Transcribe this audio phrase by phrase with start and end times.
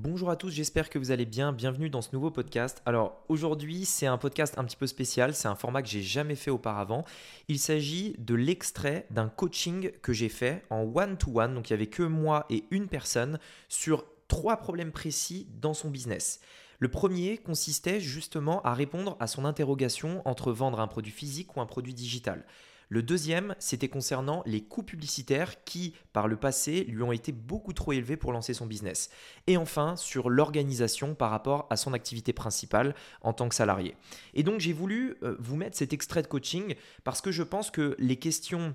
[0.00, 1.52] Bonjour à tous, j'espère que vous allez bien.
[1.52, 2.82] Bienvenue dans ce nouveau podcast.
[2.86, 6.36] Alors aujourd'hui, c'est un podcast un petit peu spécial, c'est un format que j'ai jamais
[6.36, 7.04] fait auparavant.
[7.48, 11.88] Il s'agit de l'extrait d'un coaching que j'ai fait en one-to-one, donc il n'y avait
[11.88, 16.38] que moi et une personne sur trois problèmes précis dans son business.
[16.78, 21.60] Le premier consistait justement à répondre à son interrogation entre vendre un produit physique ou
[21.60, 22.44] un produit digital.
[22.88, 27.74] Le deuxième, c'était concernant les coûts publicitaires qui, par le passé, lui ont été beaucoup
[27.74, 29.10] trop élevés pour lancer son business.
[29.46, 33.94] Et enfin, sur l'organisation par rapport à son activité principale en tant que salarié.
[34.32, 36.74] Et donc, j'ai voulu euh, vous mettre cet extrait de coaching
[37.04, 38.74] parce que je pense que les questions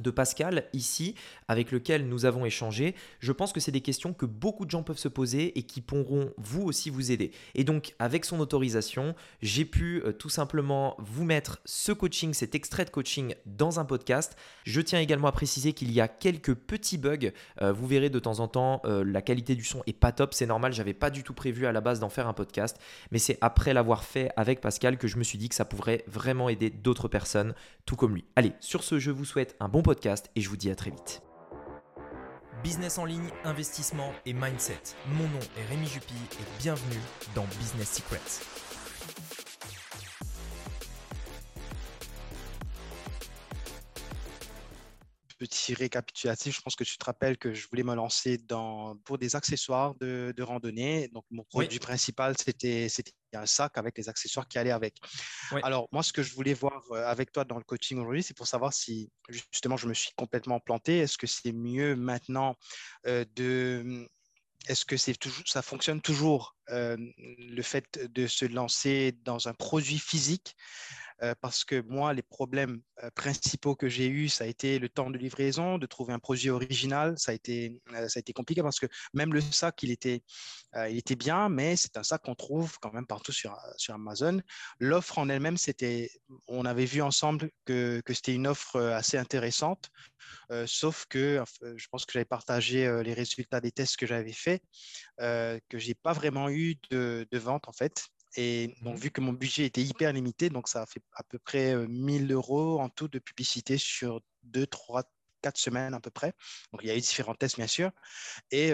[0.00, 1.14] de Pascal ici,
[1.48, 4.82] avec lequel nous avons échangé, je pense que c'est des questions que beaucoup de gens
[4.82, 7.32] peuvent se poser et qui pourront vous aussi vous aider.
[7.54, 12.54] Et donc, avec son autorisation, j'ai pu euh, tout simplement vous mettre ce coaching, cet
[12.54, 14.36] extrait de coaching dans un podcast.
[14.64, 17.30] Je tiens également à préciser qu'il y a quelques petits bugs.
[17.62, 20.34] Euh, vous verrez de temps en temps, euh, la qualité du son est pas top,
[20.34, 22.78] c'est normal, j'avais pas du tout prévu à la base d'en faire un podcast,
[23.10, 26.04] mais c'est après l'avoir fait avec Pascal que je me suis dit que ça pourrait
[26.06, 27.54] vraiment aider d'autres personnes,
[27.86, 28.24] tout comme lui.
[28.36, 29.89] Allez, sur ce, je vous souhaite un bon podcast
[30.36, 31.22] et je vous dis à très vite.
[32.62, 34.78] Business en ligne, investissement et mindset.
[35.08, 37.00] Mon nom est Rémi Jupy et bienvenue
[37.34, 38.69] dans Business Secrets.
[45.40, 49.16] Petit récapitulatif, je pense que tu te rappelles que je voulais me lancer dans, pour
[49.16, 51.08] des accessoires de, randonnée.
[51.08, 52.88] Donc, mon produit principal, c'était
[53.32, 54.96] un sac avec les accessoires qui allaient avec.
[55.62, 58.36] Alors, moi, ce que je voulais voir euh, avec toi dans le coaching aujourd'hui, c'est
[58.36, 60.98] pour savoir si, justement, je me suis complètement planté.
[60.98, 62.54] Est-ce que c'est mieux maintenant
[63.06, 64.06] euh, de
[64.68, 69.54] est-ce que c'est toujours, ça fonctionne toujours euh, le fait de se lancer dans un
[69.54, 70.54] produit physique
[71.22, 74.88] euh, parce que moi, les problèmes euh, principaux que j'ai eus, ça a été le
[74.88, 77.14] temps de livraison, de trouver un produit original.
[77.18, 80.22] Ça a été, euh, ça a été compliqué parce que même le sac, il était,
[80.88, 84.40] il était bien, mais c'est un sac qu'on trouve quand même partout sur, sur Amazon.
[84.78, 86.10] L'offre en elle-même, c'était,
[86.48, 89.90] on avait vu ensemble que, que c'était une offre assez intéressante,
[90.66, 91.42] sauf que
[91.76, 94.62] je pense que j'avais partagé les résultats des tests que j'avais faits,
[95.18, 98.04] que j'ai pas vraiment eu de, de vente en fait.
[98.36, 101.22] Et donc, mmh vu que mon budget était hyper limité, donc ça a fait à
[101.22, 105.04] peu près 1000 euros en tout de publicité sur 2, 3,
[105.42, 106.32] 4 semaines à peu près.
[106.72, 107.90] Donc, il y a eu différents tests, bien sûr.
[108.50, 108.72] Et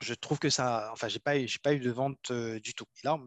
[0.00, 2.86] je trouve que ça, enfin, j'ai pas, j'ai pas eu de vente du tout.
[3.02, 3.18] Et là,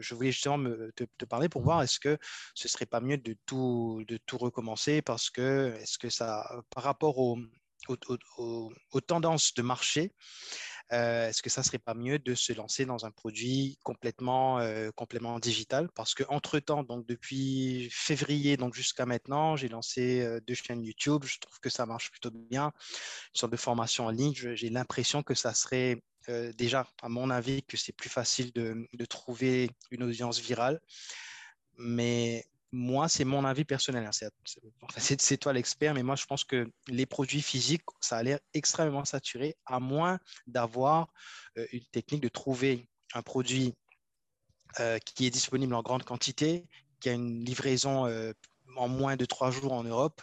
[0.00, 2.18] je, voulais justement me, te, parler pour voir est-ce que
[2.54, 5.02] ce serait pas mieux de tout, de tout recommencer?
[5.02, 7.38] Parce que, est-ce que ça, par rapport aux,
[7.88, 10.14] aux tendances de marché,
[10.92, 14.90] euh, est-ce que ça serait pas mieux de se lancer dans un produit complètement, euh,
[14.90, 15.88] complètement digital?
[15.94, 20.82] Parce que entre temps, donc depuis février donc jusqu'à maintenant, j'ai lancé euh, deux chaînes
[20.82, 21.24] YouTube.
[21.24, 22.66] Je trouve que ça marche plutôt bien.
[23.34, 24.34] Une sorte de formation en ligne.
[24.34, 26.02] J'ai l'impression que ça serait
[26.56, 30.80] déjà, à mon avis, que c'est plus facile de, de trouver une audience virale.
[31.78, 34.06] Mais moi, c'est mon avis personnel.
[34.06, 34.28] Hein.
[34.96, 39.04] C'est toi l'expert, mais moi, je pense que les produits physiques, ça a l'air extrêmement
[39.04, 41.08] saturé, à moins d'avoir
[41.58, 43.74] euh, une technique de trouver un produit
[44.80, 46.66] euh, qui est disponible en grande quantité,
[47.00, 48.32] qui a une livraison euh,
[48.76, 50.22] en moins de trois jours en Europe,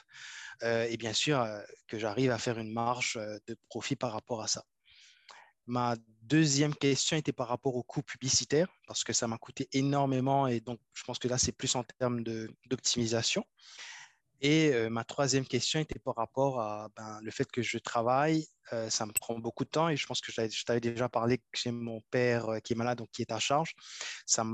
[0.61, 1.47] et bien sûr
[1.87, 3.17] que j'arrive à faire une marge
[3.47, 4.65] de profit par rapport à ça.
[5.69, 10.47] Ma deuxième question était par rapport au coût publicitaire, parce que ça m'a coûté énormément
[10.47, 12.23] et donc je pense que là, c'est plus en termes
[12.65, 13.45] d'optimisation.
[14.41, 18.47] Et ma troisième question était par rapport à ben, le fait que je travaille,
[18.89, 21.43] ça me prend beaucoup de temps et je pense que je t'avais déjà parlé que
[21.53, 23.73] j'ai mon père qui est malade, donc qui est à charge.
[24.25, 24.45] Ça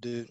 [0.00, 0.26] de,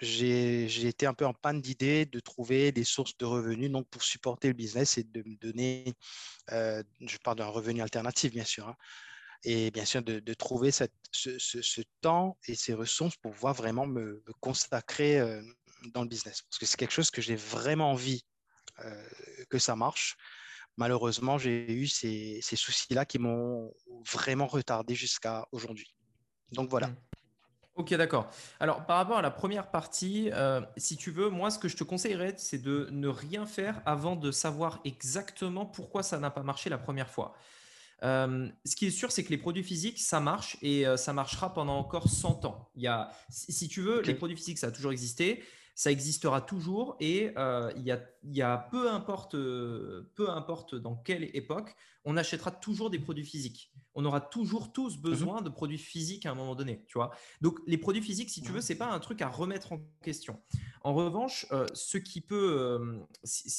[0.00, 4.02] j'ai été un peu en panne d'idées de trouver des sources de revenus donc pour
[4.02, 5.94] supporter le business et de me donner,
[6.50, 8.76] je parle d'un revenu alternatif bien sûr, hein,
[9.42, 10.84] et bien sûr de, trouver ce,
[12.00, 15.20] temps et ces ressources pour pouvoir vraiment me, me consacrer
[15.92, 16.42] dans le business.
[16.42, 18.24] Parce que c'est quelque chose que j'ai vraiment envie
[18.84, 19.08] euh,
[19.48, 20.16] que ça marche.
[20.76, 23.72] Malheureusement, j'ai eu ces, ces soucis-là qui m'ont
[24.12, 25.94] vraiment retardé jusqu'à aujourd'hui.
[26.52, 26.88] Donc voilà.
[26.88, 26.96] Hmm.
[27.76, 28.30] Ok, d'accord.
[28.60, 31.76] Alors, par rapport à la première partie, euh, si tu veux, moi, ce que je
[31.76, 36.42] te conseillerais, c'est de ne rien faire avant de savoir exactement pourquoi ça n'a pas
[36.42, 37.34] marché la première fois.
[38.02, 41.52] Euh, ce qui est sûr, c'est que les produits physiques, ça marche et ça marchera
[41.52, 42.70] pendant encore 100 ans.
[42.76, 45.42] Il y a, si, tu veux, les produits physiques, ça a toujours existé
[45.76, 51.76] ça existera toujours et euh, il, y a, peu, importe, peu importe dans quelle époque,
[52.06, 53.70] on achètera toujours des produits physiques.
[53.94, 55.02] On aura toujours tous mhm.
[55.02, 57.10] besoin de produits physiques à un moment donné, tu vois.
[57.42, 60.42] Donc les produits physiques, si tu veux, c'est pas un truc à remettre en question.
[60.80, 62.98] En revanche, euh, ce qui peut, euh,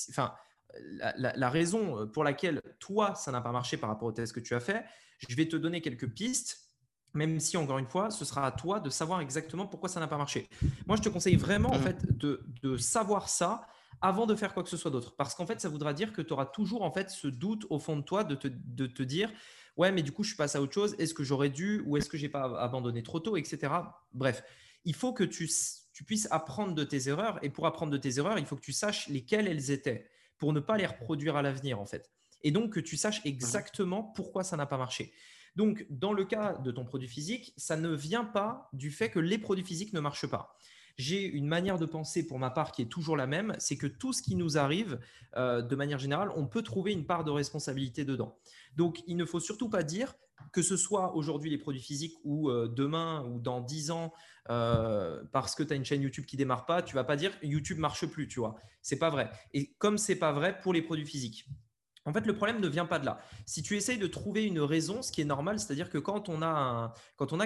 [0.10, 0.34] enfin,
[0.80, 4.56] la, raison pour laquelle toi ça n'a pas marché par rapport au test que tu
[4.56, 4.84] as fait,
[5.30, 6.67] Je vais te donner quelques pistes
[7.14, 10.08] même si encore une fois, ce sera à toi de savoir exactement pourquoi ça n'a
[10.08, 10.48] pas marché.
[10.86, 11.84] Moi, je te conseille vraiment en mmh.
[11.84, 13.68] fait de, de, savoir ça
[14.02, 16.22] avant de faire quoi que ce soit d'autre, parce qu'en fait, ça voudra dire que
[16.22, 19.02] tu auras toujours en fait ce doute au fond de toi de te, de te
[19.02, 19.32] dire
[19.78, 20.96] ouais, mais du coup, je suis passé à autre chose.
[21.00, 23.74] Est-ce que j'aurais dû ou est-ce que j'ai pas abandonné trop tôt, etc.
[24.14, 24.44] Bref,
[24.86, 25.50] il faut que tu,
[25.94, 28.62] tu puisses apprendre de tes erreurs, et pour apprendre de tes erreurs, il faut que
[28.62, 32.12] tu saches lesquelles elles étaient pour ne pas les reproduire à l'avenir en fait.
[32.44, 35.12] Et donc que tu saches mmh exactement pourquoi ça n'a pas marché.
[35.58, 39.18] Donc, dans le cas de ton produit physique, ça ne vient pas du fait que
[39.18, 40.56] les produits physiques ne marchent pas.
[40.98, 43.88] J'ai une manière de penser pour ma part qui est toujours la même, c'est que
[43.88, 45.00] tout ce qui nous arrive,
[45.36, 48.38] euh, de manière générale, on peut trouver une part de responsabilité dedans.
[48.76, 50.14] Donc, il ne faut surtout pas dire
[50.54, 54.14] que ce soit aujourd'hui les produits physiques ou euh, demain ou dans 10 ans,
[54.52, 57.32] euh, parce que tu as une chaîne YouTube qui démarre pas, tu vas pas dire
[57.42, 58.58] YouTube marche plus, tu vois.
[58.84, 59.32] C'est pas vrai.
[59.56, 61.48] Et comme c'est pas vrai pour les produits physiques.
[62.08, 63.20] En fait, le problème ne vient pas de là.
[63.46, 66.42] Si tu essayes de trouver une raison, ce qui est normal, c'est-à-dire que quand on,
[66.42, 66.94] a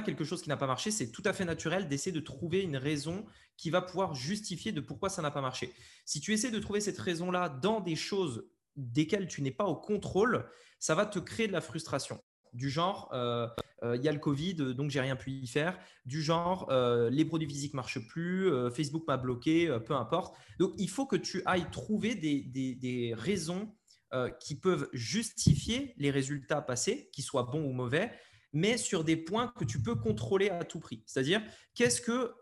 [0.05, 2.77] quelque chose qui n'a pas marché, c'est tout à fait naturel d'essayer de trouver une
[2.77, 3.25] raison
[3.57, 5.73] qui va pouvoir justifier de pourquoi ça n'a pas marché.
[6.05, 9.75] Si tu essaies de trouver cette raison-là dans des choses desquelles tu n'es pas au
[9.75, 10.47] contrôle,
[10.77, 12.21] ça va te créer de la frustration.
[12.53, 13.47] Du genre, euh,
[13.81, 15.79] euh, il y a le Covid, donc j'ai rien pu y faire.
[16.05, 20.35] Du genre, euh, les produits physiques marchent plus, Facebook m'a bloqué, peu importe.
[20.59, 23.73] Donc, il faut que tu ailles trouver des raisons
[24.13, 28.11] euh, qui peuvent justifier les résultats passés, qu'ils soient bons ou mauvais,
[28.53, 31.01] mais sur des points que tu peux contrôler à tout prix.
[31.05, 31.41] C'est-à-dire,
[31.73, 32.33] qu'est-ce que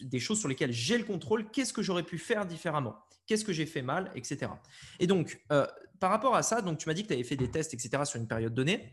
[0.00, 2.96] des choses sur lesquelles j'ai le contrôle, qu'est-ce que j'aurais pu faire différemment?
[3.26, 4.50] Qu'est-ce que j'ai fait mal, etc.
[4.98, 5.66] Et donc, euh,
[6.00, 8.04] par rapport à ça, donc tu m'as dit que tu avais fait des tests, etc.
[8.04, 8.92] sur une période donnée.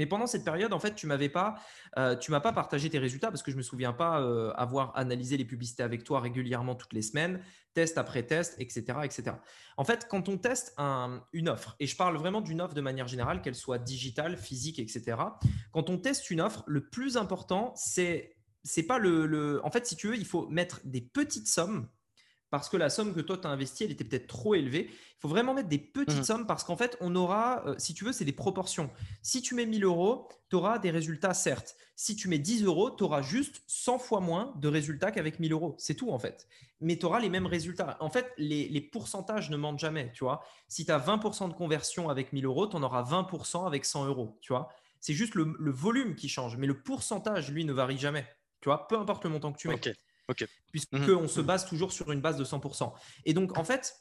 [0.00, 1.56] Mais pendant cette période, en fait, tu m'avais pas,
[1.98, 4.96] euh, tu m'as pas partagé tes résultats parce que je me souviens pas euh, avoir
[4.96, 7.42] analysé les publicités avec toi régulièrement toutes les semaines,
[7.74, 9.32] test après test, etc., etc.
[9.76, 10.74] En fait, quand on teste
[11.34, 14.78] une offre, et je parle vraiment d'une offre de manière générale, qu'elle soit digitale, physique,
[14.78, 15.18] etc.
[15.70, 19.86] Quand on teste une offre, le plus important, c'est c'est pas le, le, en fait,
[19.86, 21.88] si tu veux, il faut mettre des petites sommes
[22.50, 24.88] parce que la somme que toi tu as investie, elle était peut-être trop élevée.
[24.90, 26.24] Il faut vraiment mettre des petites mmh.
[26.24, 28.90] sommes parce qu'en fait, on aura, euh, si tu veux, c'est des proportions.
[29.22, 31.76] Si tu mets 1000 euros, tu auras des résultats, certes.
[31.94, 35.52] Si tu mets 10 euros, tu auras juste 100 fois moins de résultats qu'avec 1000
[35.52, 35.74] euros.
[35.78, 36.48] C'est tout en fait.
[36.80, 37.96] Mais tu auras les mêmes résultats.
[38.00, 40.10] En fait, les, pourcentages ne mentent jamais.
[40.12, 43.66] Tu vois, si tu as 20% de conversion avec 1000 euros, tu en auras 20%
[43.66, 44.38] avec 100 euros.
[44.40, 44.70] Tu vois,
[45.00, 48.26] c'est juste le, volume qui change, mais le pourcentage, lui, ne varie jamais.
[48.60, 49.78] Tu vois, peu importe le montant que tu mets
[50.30, 50.46] mhm.
[50.70, 52.92] Puisqu'on se base toujours sur une base de 100%.
[53.24, 53.94] Et donc, en fait,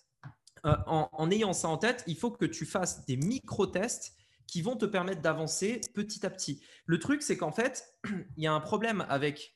[0.66, 4.16] euh, en, ayant ça en tête, il faut que tu fasses des micro-tests
[4.48, 6.62] qui vont te permettre d'avancer petit à petit.
[6.86, 7.96] Le truc, c'est qu'en fait,
[8.38, 9.56] il y a un problème avec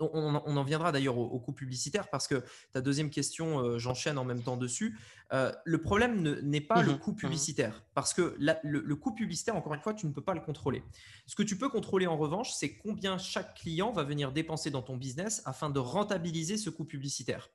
[0.00, 2.42] on, en viendra d'ailleurs au, coût publicitaire parce que
[2.72, 4.98] ta deuxième question, euh, j'enchaîne en même temps dessus.
[5.32, 6.98] Euh, le problème n'est pas le mhm.
[6.98, 7.16] coût mhm.
[7.16, 10.82] publicitaire parce que le, coût publicitaire, encore une fois, tu ne peux pas le contrôler.
[11.26, 14.82] Ce que tu peux contrôler en revanche, c'est combien chaque client va venir dépenser dans
[14.82, 17.50] ton business afin de rentabiliser ce coût publicitaire.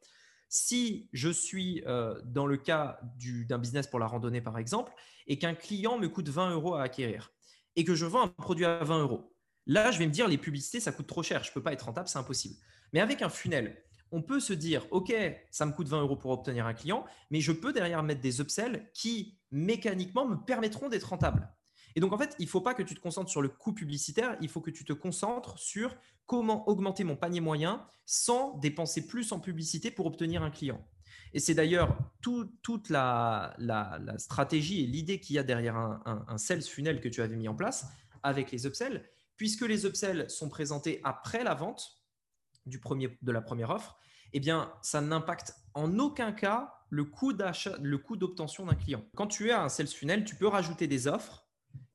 [0.50, 3.00] Si je suis euh, dans le cas
[3.48, 4.92] d'un business pour la randonnée, par exemple,
[5.28, 7.32] et qu'un client me coûte 20 euros à acquérir
[7.76, 9.32] et que je vends un produit à 20 euros,
[9.70, 11.72] Là, je vais me dire, les publicités, ça coûte trop cher, je ne peux pas
[11.74, 12.56] être rentable, c'est impossible.
[12.92, 13.78] Mais avec un funnel,
[14.12, 15.14] on peut se dire, OK,
[15.52, 18.42] ça me coûte 20 euros pour obtenir un client, mais je peux derrière mettre des
[18.42, 21.48] upsells qui, mécaniquement, me permettront d'être rentable.
[21.96, 23.72] Et donc, en fait, il ne faut pas que tu te concentres sur le coût
[23.72, 25.96] publicitaire, il faut que tu te concentres sur
[26.26, 30.84] comment augmenter mon panier moyen sans dépenser plus en publicité pour obtenir un client.
[31.34, 33.56] Et c'est d'ailleurs toute la,
[34.18, 37.48] stratégie et l'idée qu'il y a derrière un, un, sales funnel que tu avais mis
[37.48, 37.86] en place
[38.24, 39.04] avec les upsells,
[39.40, 42.04] puisque les upsells sont présentés après la vente
[42.66, 43.98] de la première offre,
[44.34, 44.42] eh
[44.82, 49.04] ça n'impacte en aucun cas le coût d'achat, le coût d'obtention d'un client.
[49.16, 51.48] Quand tu as un sales funnel, tu peux rajouter des offres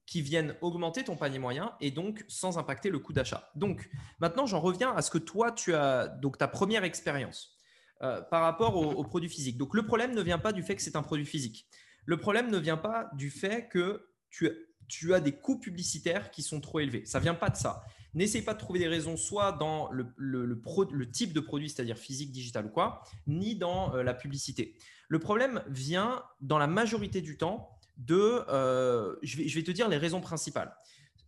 [0.06, 3.50] qui viennent augmenter ton panier moyen et donc sans impacter le coût d'achat.
[3.54, 7.58] Donc, maintenant, j'en reviens à ce que toi, tu as, donc ta première expérience
[8.02, 9.58] euh, par rapport au, au produit physique.
[9.58, 11.68] Donc, le problème ne vient pas du fait que c'est un produit physique.
[12.06, 14.50] Le problème ne vient pas du fait que tu
[14.88, 17.05] tu as des coûts publicitaires qui sont trop élevés.
[17.07, 17.85] Ça vient pas de ça.
[18.14, 22.31] N'essaye pas de trouver des raisons soit dans le, le, type de produit, c'est-à-dire physique,
[22.31, 24.76] digital ou quoi, ni dans euh, la publicité.
[25.09, 29.71] Le problème vient dans la majorité du temps de, euh, je, vais, je vais te
[29.71, 30.75] dire les raisons principales.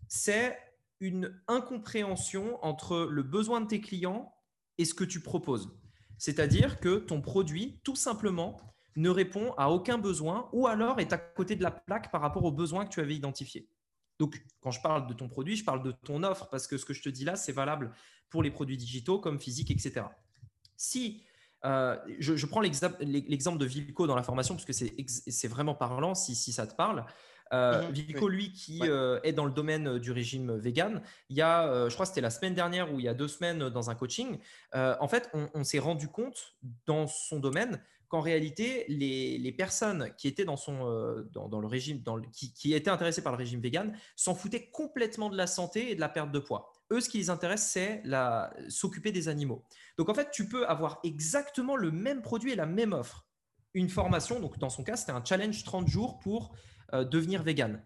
[0.08, 0.56] C'est
[1.00, 4.32] une incompréhension entre le besoin de tes clients
[4.78, 5.76] et ce que tu proposes.
[6.18, 8.56] C'est-à-dire que ton produit, tout simplement,
[8.96, 12.44] ne répond à aucun besoin ou alors est à côté de la plaque par rapport
[12.44, 13.68] aux besoins que tu avais identifiés.
[14.18, 16.84] Donc, quand je parle de ton produit, je parle de ton offre parce que ce
[16.84, 17.92] que je te dis là, c'est valable
[18.30, 20.06] pour les produits digitaux comme physiques, etc.
[20.76, 21.22] Si
[21.64, 26.34] euh, je, prends l'exemple de Vilco dans la formation parce que c'est vraiment parlant si,
[26.34, 27.04] ça te parle.
[27.52, 31.88] Euh, Vico, lui, qui euh, est dans le domaine du régime vegan, il y a,
[31.88, 33.94] je crois que c'était la semaine dernière ou il y a deux semaines dans un
[33.94, 34.38] coaching,
[34.74, 40.44] en fait, on, s'est rendu compte dans son domaine qu'en réalité, les, personnes qui étaient
[40.44, 44.34] dans, son, dans, le régime, dans qui, qui, étaient intéressées par le régime vegan, s'en
[44.34, 46.72] foutaient complètement de la santé et de la perte de poids.
[46.92, 48.02] Eux, ce qui les intéresse, c'est
[48.68, 49.64] s'occuper des animaux.
[49.98, 53.26] Donc, en fait, tu peux avoir exactement le même produit et la même offre.
[53.74, 56.54] Une formation, donc dans son cas, c'était un challenge 30 jours pour
[56.92, 57.82] euh, devenir vegan.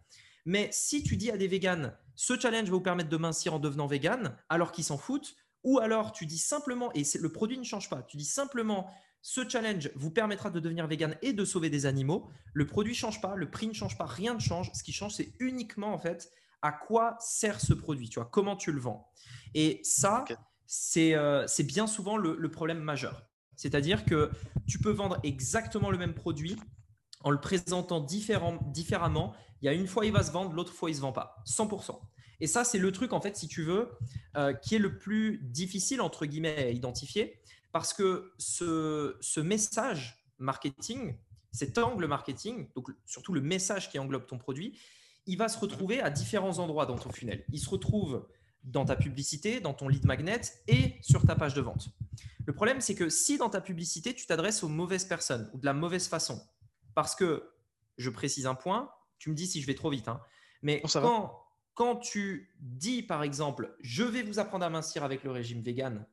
[0.46, 3.58] Mais si tu dis à des véganes, ce challenge va vous permettre de mincir en
[3.58, 7.64] devenant vegan, alors qu'ils s'en foutent, ou alors tu dis simplement, et le produit ne
[7.64, 8.90] change pas, tu dis simplement,
[9.22, 12.98] ce challenge vous permettra de devenir vegan et de sauver des animaux, le produit ne
[12.98, 14.70] change pas, le prix ne change pas, rien ne change.
[14.72, 16.30] Ce qui change, c'est uniquement en fait
[16.62, 19.10] à quoi sert ce produit, tu vois, comment tu le vends.
[19.54, 20.24] Et ça,
[20.96, 23.30] euh, c'est bien souvent le problème majeur.
[23.60, 24.30] C'est-à-dire que
[24.66, 26.56] tu peux vendre exactement le même produit
[27.20, 29.34] en le présentant différemment.
[29.62, 31.42] Il y a une fois, il va se vendre, l'autre fois, il se vend pas.
[31.46, 31.98] 100%.
[32.40, 33.90] Et ça, c'est le truc, en fait, si tu veux,
[34.36, 37.40] euh, qui est le plus difficile, entre guillemets, à identifier.
[37.72, 41.16] Parce que ce, message marketing,
[41.52, 44.78] cet angle marketing, donc surtout le message qui englobe ton produit,
[45.26, 47.44] il va se retrouver à différents endroits dans ton funnel.
[47.52, 48.26] Il se retrouve
[48.64, 51.90] dans ta publicité, dans ton lead magnet et sur ta page de vente.
[52.46, 55.66] Le problème, c'est que si dans ta publicité, tu t'adresses aux mauvaises personnes ou de
[55.66, 56.42] la mauvaise façon,
[57.00, 57.50] parce que,
[57.96, 60.20] je précise un point, tu me dis si je vais trop vite, hein,
[60.60, 61.34] mais quand,
[61.72, 66.06] quand tu dis, par exemple, je vais vous apprendre à mincir avec le régime vegan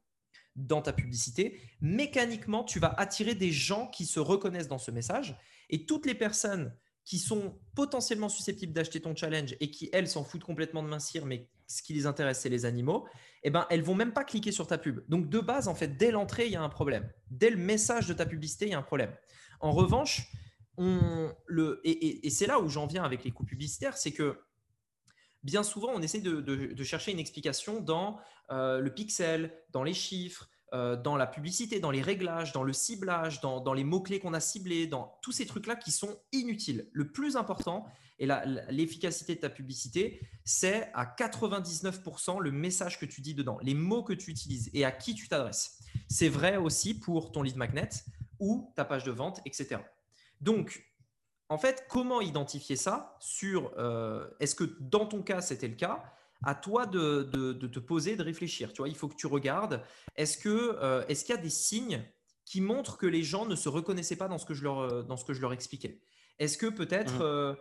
[0.56, 5.38] dans ta publicité, mécaniquement, tu vas attirer des gens qui se reconnaissent dans ce message
[5.70, 10.24] et toutes les personnes qui sont potentiellement susceptibles d'acheter ton challenge et qui, elles, s'en
[10.24, 13.06] foutent complètement de mincir, mais ce qui les intéresse, c'est les animaux,
[13.44, 15.02] eh ben, elles vont même pas cliquer sur ta pub.
[15.10, 17.10] Donc, de base, en fait, dès l'entrée, il y a un problème.
[17.30, 19.14] Dès le message de ta publicité, il y a un problème.
[19.60, 20.32] En revanche,
[20.80, 24.40] et, c'est là où j'en viens avec les coûts publicitaires, c'est que
[25.44, 28.20] bien souvent, on essaie de, chercher une explication dans
[28.52, 32.74] euh, le pixel, dans les chiffres, euh, dans la publicité, dans les réglages, dans le
[32.74, 36.90] ciblage, dans, les mots-clés qu'on a ciblés, dans tous ces trucs-là qui sont inutiles.
[36.92, 37.86] Le plus important,
[38.20, 38.28] et
[38.70, 44.04] l'efficacité de ta publicité, c'est à 99% le message que tu dis dedans, les mots
[44.04, 45.80] que tu utilises et à qui tu t'adresses.
[46.10, 47.90] C'est vrai aussi pour ton lead magnet
[48.40, 49.80] ou ta page de vente, etc.
[50.42, 50.86] Donc,
[51.50, 56.04] en fait, comment identifier ça sur euh, est-ce que dans ton cas c'était le cas?
[56.44, 58.72] À toi de, te poser, de réfléchir.
[58.72, 59.82] Tu vois, il faut que tu regardes.
[60.16, 62.04] Est-ce que euh, est-ce qu'il y a des signes
[62.46, 65.04] qui montrent que les gens ne se reconnaissaient pas dans ce que je leur euh,
[65.04, 66.00] dans ce que je leur expliquais?
[66.38, 67.24] Est-ce que peut-être mmh.
[67.24, 67.56] euh,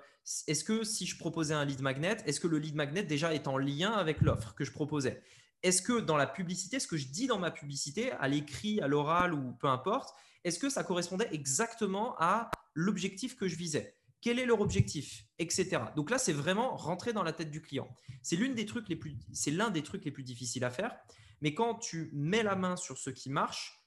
[0.46, 3.48] est-ce que si je proposais un lead magnet, est-ce que le lead magnet déjà est
[3.48, 5.22] en lien avec l'offre que je proposais?
[5.62, 8.88] Est-ce que dans la publicité, ce que je dis dans ma publicité, à l'écrit, à
[8.88, 10.14] l'oral ou peu importe,
[10.44, 15.82] est-ce que ça correspondait exactement à l'objectif que je visais quel est leur objectif, etc.
[15.94, 17.88] Donc là, c'est vraiment rentrer dans la tête du client.
[18.22, 20.96] C'est l'une des trucs les plus, c'est l'un des trucs les plus difficiles à faire.
[21.42, 23.80] Mais quand tu mets la main sur ce qui marche,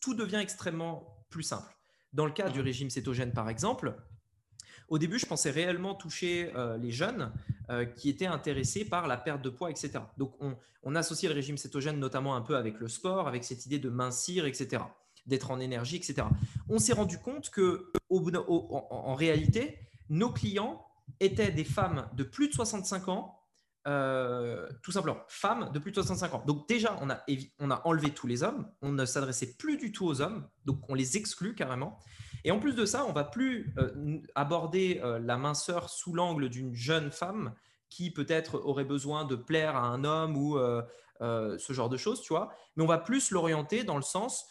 [0.00, 1.76] tout devient extrêmement plus simple.
[2.12, 3.94] Dans le cas du régime cétogène, par exemple,
[4.88, 7.30] au début, je pensais réellement toucher euh, les jeunes
[7.68, 10.00] euh, qui étaient intéressés par la perte de poids, etc.
[10.16, 13.66] Donc, on, on associe le régime cétogène notamment un peu avec le sport, avec cette
[13.66, 14.82] idée de mincir, etc
[15.28, 16.26] d'être en énergie, etc.
[16.68, 20.84] On s'est rendu compte que, en, réalité, nos clients
[21.20, 23.38] étaient des femmes de plus de 65 ans,
[23.86, 26.44] euh, tout simplement, femmes de plus de 65 ans.
[26.46, 27.24] Donc déjà, on a,
[27.58, 30.80] on a enlevé tous les hommes, on ne s'adressait plus du tout aux hommes, donc
[30.88, 31.98] on les exclut carrément.
[32.44, 36.48] Et en plus de ça, on va plus euh, aborder euh, la minceur sous l'angle
[36.48, 37.54] d'une jeune femme
[37.90, 40.58] qui peut-être aurait besoin de plaire à un homme ou
[41.20, 42.52] ce genre de choses, tu vois.
[42.76, 44.46] Mais on va plus l'orienter dans le sens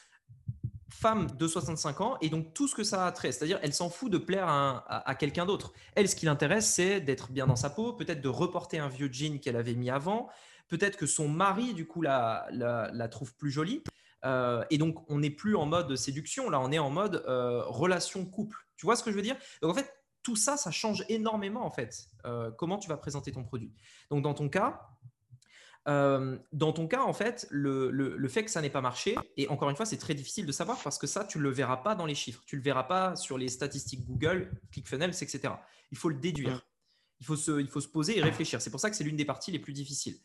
[0.89, 3.32] femme de 65 ans et donc tout ce que ça a trait.
[3.32, 5.74] C'est-à-dire, elle s'en fout de plaire à, quelqu'un d'autre.
[5.96, 9.10] Elle, ce qui l'intéresse, c'est d'être bien dans sa peau, peut-être de reporter un vieux
[9.12, 10.29] jean qu'elle avait mis avant,
[10.67, 13.84] peut-être que son mari, du coup, la, la, trouve plus jolie.
[14.25, 17.63] Euh, et donc, on n'est plus en mode séduction, là, on est en mode euh,
[17.65, 18.58] relation couple.
[18.75, 19.38] Tu vois ce que je veux dire?
[19.62, 23.32] Donc, en fait, tout ça, ça change énormément, en fait, euh, comment tu vas présenter
[23.32, 23.74] ton produit.
[24.10, 24.89] Donc, dans ton cas,
[25.88, 29.70] euh, dans ton cas, en fait, le, fait que ça n'ait pas marché, et encore
[29.70, 31.96] une fois, c'est très difficile de savoir parce que ça, tu ne le verras pas
[31.96, 32.44] dans les chiffres.
[32.46, 35.53] Tu ne le verras pas sur les statistiques Google, ClickFunnels, etc.
[35.91, 36.65] Il faut le déduire.
[37.20, 38.62] Il faut se, il faut se poser et réfléchir.
[38.62, 40.17] C'est pour ça que c'est l'une des parties les plus difficiles.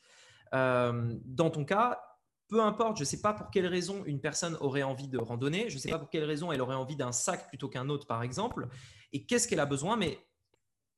[0.53, 2.03] Euh, dans ton cas,
[2.49, 5.71] peu importe, je ne sais pas pour quelle raison une personne aurait envie de randonner,
[5.71, 8.07] je ne sais pas pour quelle raison elle aurait envie d'un sac plutôt qu'un autre,
[8.07, 8.69] par exemple,
[9.13, 10.19] et qu'est-ce qu'elle a besoin, mais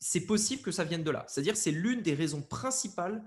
[0.00, 1.25] c'est possible que ça vienne de là.
[1.28, 3.23] C'est-à-dire c'est l'une des raisons principales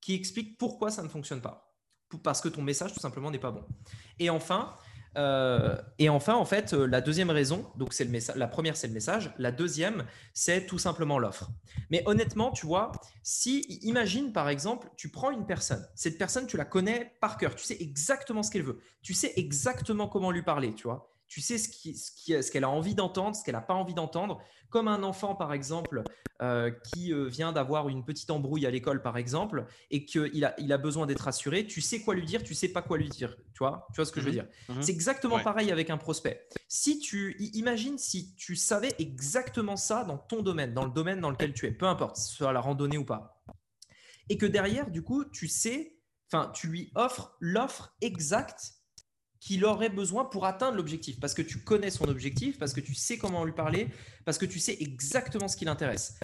[0.00, 1.74] qui explique pourquoi ça ne fonctionne pas.
[2.22, 3.64] Parce que ton message, tout simplement, n'est pas bon.
[4.18, 4.74] Et enfin,
[5.16, 8.36] Euh, et enfin, en fait, euh, la deuxième raison, donc c'est le message.
[8.36, 9.34] La première, c'est le message.
[9.38, 11.50] La deuxième, c'est tout simplement l'offre.
[11.90, 12.92] Mais honnêtement, tu vois,
[13.24, 15.84] si imagine par exemple, tu prends une personne.
[15.96, 17.56] Cette personne, tu la connais par cœur.
[17.56, 18.78] Tu sais exactement ce qu'elle veut.
[19.02, 20.74] Tu sais exactement comment lui parler.
[20.76, 23.74] Tu vois tu sais ce qu'elle ce ce a envie d'entendre, ce qu'elle n'a pas
[23.74, 24.42] envie d'entendre.
[24.68, 26.02] Comme un enfant, par exemple,
[26.42, 30.54] euh, qui euh, vient d'avoir une petite embrouille à l'école, par exemple, et qu'il a,
[30.60, 33.08] il a besoin d'être rassuré, tu sais quoi lui dire, tu sais pas quoi lui
[33.08, 33.36] dire.
[33.54, 34.38] Tu vois, tu vois ce que je veux mhm.
[34.38, 34.48] dire?
[34.68, 34.82] Mhm.
[34.82, 36.48] C'est exactement pareil avec un prospect.
[36.66, 41.30] Si tu imagines si tu savais exactement ça dans ton domaine, dans le domaine dans
[41.30, 43.40] lequel tu es, peu importe, soit la randonnée ou pas,
[44.28, 45.96] et que derrière, du coup, tu sais,
[46.32, 48.79] enfin, tu lui offres l'offre exacte
[49.40, 52.94] qu'il aurait besoin pour atteindre l'objectif, parce que tu connais son objectif, parce que tu
[52.94, 53.88] sais comment lui parler,
[54.24, 56.20] parce que tu sais exactement ce qui l'intéresse.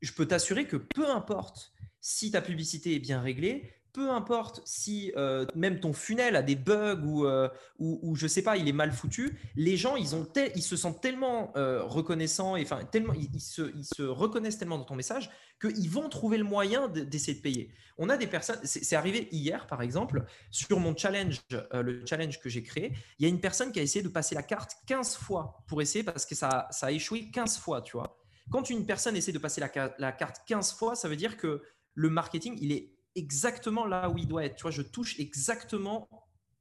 [0.00, 5.12] Je peux t'assurer que peu importe si ta publicité est bien réglée, peu importe si
[5.16, 8.72] euh, même ton funnel a des bugs ou, euh, ou, je sais pas, il est
[8.72, 12.80] mal foutu, les gens, ils, ont ils se sentent tellement euh, reconnaissants, et, enfin,
[13.14, 15.30] ils, se, ils, se, reconnaissent tellement dans ton message
[15.60, 17.72] qu'ils vont trouver le moyen d'essayer de payer.
[17.96, 21.40] On a des personnes, c'est arrivé hier par exemple, sur mon challenge,
[21.72, 24.34] le challenge que j'ai créé, il y a une personne qui a essayé de passer
[24.34, 27.96] la carte 15 fois pour essayer parce que ça, ça a échoué 15 fois, tu
[27.96, 28.18] vois.
[28.50, 31.62] Quand une personne essaie de passer la, la carte 15 fois, ça veut dire que
[31.94, 34.56] le marketing, il est exactement là où il doit être.
[34.56, 36.08] Tu vois, je touche exactement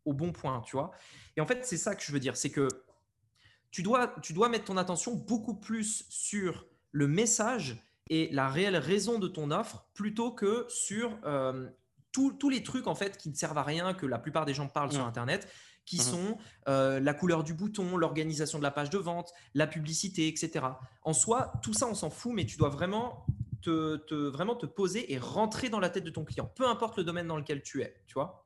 [0.05, 0.91] au bon point, tu vois.
[1.35, 2.67] Et en fait, c'est ça que je veux dire, c'est que
[3.71, 8.77] tu dois, tu dois mettre ton attention beaucoup plus sur le message et la réelle
[8.77, 11.69] raison de ton offre plutôt que sur euh,
[12.11, 14.67] tous les trucs en fait qui ne servent à rien que la plupart des gens
[14.67, 15.05] parlent sur.
[15.05, 15.47] Internet
[15.85, 16.01] qui mmh.
[16.01, 16.37] sont
[16.69, 20.65] euh, la couleur du bouton, l'organisation de la page de vente, la publicité, etc.
[21.03, 23.25] En soi, tout ça, on s'en fout, mais tu dois vraiment
[23.61, 27.03] te, vraiment te poser et rentrer dans la tête de ton client, peu importe le
[27.03, 28.42] domaine dans lequel tu es, tu vois.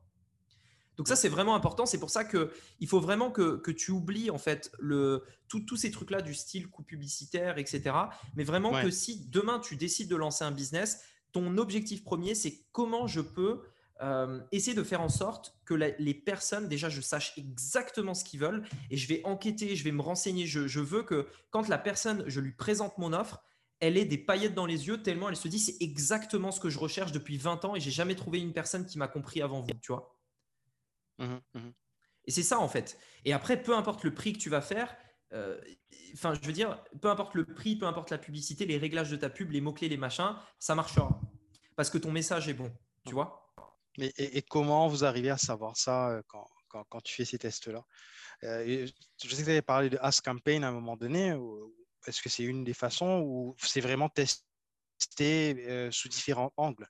[0.98, 1.86] Donc ça, c'est vraiment important.
[1.86, 5.78] C'est pour ça que il faut vraiment que, que tu oublies en fait le tous
[5.78, 7.96] ces trucs-là du style coup publicitaire, etc.
[8.36, 11.02] Mais vraiment que si demain tu décides de lancer un business,
[11.32, 13.62] ton objectif premier, c'est comment je peux
[14.02, 18.40] euh, essayer de faire en sorte que les personnes, déjà, je sache exactement ce qu'ils
[18.40, 20.46] veulent et je vais enquêter, je vais me renseigner.
[20.46, 23.44] Je, je, veux que quand la personne, je lui présente mon offre,
[23.80, 26.70] elle ait des paillettes dans les yeux tellement elle se dit c'est exactement ce que
[26.70, 29.62] je recherche depuis 20 ans et j'ai jamais trouvé une personne qui m'a compris avant
[29.62, 30.17] vous, tu vois.
[31.18, 31.70] Mmh mmh
[32.28, 33.00] et c'est ça en fait.
[33.24, 34.98] Et après, peu importe le prix que tu vas faire,
[35.34, 35.60] euh,
[36.14, 39.16] enfin, je veux dire, peu importe le prix, peu importe la publicité, les réglages de
[39.16, 41.22] ta pub, les mots-clés, les machins, ça marchera.
[41.78, 42.70] Parce que ton message est bon,
[43.06, 43.54] tu vois.
[43.98, 46.46] Mais, et, comment vous arrivez à savoir ça euh, quand,
[46.90, 47.84] quand, tu fais ces tests-là?
[48.44, 48.86] Euh,
[49.24, 51.34] Je sais que tu avais parlé de Ask Campaign à un moment donné,
[52.06, 56.88] est-ce que c'est une des façons ou c'est vraiment testé euh, sous différents angles?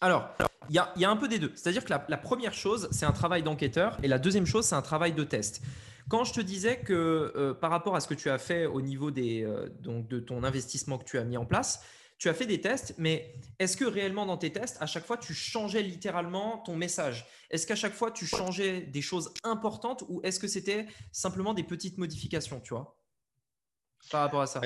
[0.00, 0.36] Alors,
[0.68, 1.52] il y, a, un peu des deux.
[1.54, 4.82] C'est-à-dire que la, première chose, c'est un travail d'enquêteur et la deuxième chose, c'est un
[4.82, 5.62] travail de test.
[6.08, 8.80] Quand je te disais que euh, par rapport à ce que tu as fait au
[8.80, 11.82] niveau des, euh, donc de ton investissement que tu as mis en place,
[12.18, 15.18] tu as fait des tests, mais est-ce que réellement dans tes tests, à chaque fois,
[15.18, 17.26] tu changeais littéralement ton message?
[17.50, 21.64] Est-ce qu'à chaque fois, tu changeais des choses importantes ou est-ce que c'était simplement des
[21.64, 22.96] petites modifications, tu vois
[24.10, 24.60] par rapport à ça?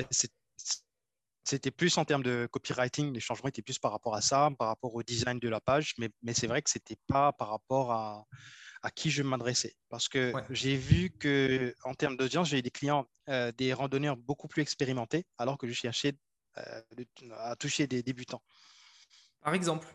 [1.51, 4.69] C'était plus en termes de copywriting, les changements étaient plus par rapport à ça, par
[4.69, 7.49] rapport au design de la page, mais, mais c'est vrai que ce n'était pas par
[7.49, 8.25] rapport à,
[8.83, 9.75] à qui je m'adressais.
[9.89, 14.47] Parce que j'ai vu que en termes d'audience, j'ai des clients, euh, des randonneurs beaucoup
[14.47, 16.13] plus expérimentés, alors que je cherchais
[16.59, 16.83] euh,
[17.37, 18.43] à toucher des débutants.
[19.43, 19.89] Par exemple.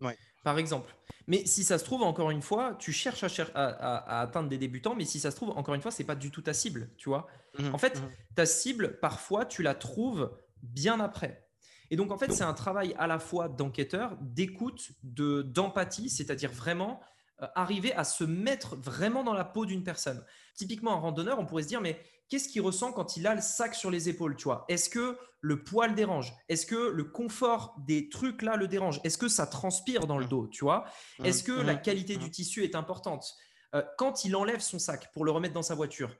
[0.00, 0.94] Ouais par exemple.
[1.26, 5.06] Mais si ça se trouve, encore une fois, tu cherches à, atteindre des débutants, mais
[5.06, 7.26] si ça se trouve, encore une fois, c'est pas du tout ta cible, tu vois.
[7.58, 8.10] Mhm, en fait, mhm.
[8.36, 10.30] ta cible, parfois, tu la trouves
[10.64, 11.46] bien après.
[11.90, 16.50] Et donc, en fait, c'est un travail à la fois d'enquêteur, d'écoute, de d'empathie, c'est-à-dire
[16.50, 17.00] vraiment
[17.42, 20.24] euh, arriver à se mettre vraiment dans la peau d'une personne.
[20.54, 23.40] Typiquement, un randonneur, on pourrait se dire, mais qu'est-ce qu'il ressent quand il a le
[23.40, 24.64] sac sur les épaules, tu vois?
[24.68, 26.32] Est-ce que le poids le dérange?
[26.48, 29.00] Est-ce que le confort des trucs là le dérange?
[29.04, 30.86] Est-ce que ça transpire dans le dos, tu vois?
[31.22, 33.34] Est-ce que la qualité du tissu est importante?
[33.74, 36.16] Euh, Quand il enlève son sac pour le remettre dans sa voiture,